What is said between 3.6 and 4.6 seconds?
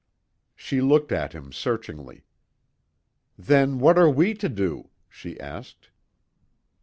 what are we to